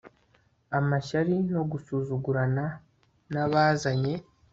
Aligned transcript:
amashyari 0.79 1.35
no 1.53 1.61
gusuzugurana 1.71 2.65
n'abazanye 3.31 4.13